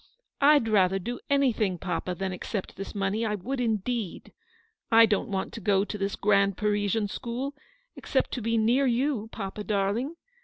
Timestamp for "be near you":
8.41-9.29